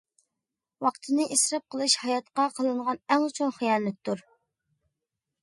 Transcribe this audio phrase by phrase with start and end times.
[0.85, 4.27] ۋاقىتنى ئىسراپ قىلىش ھاياتقا قىلىنغان ئەڭ چوڭ خىيانەتتۇر.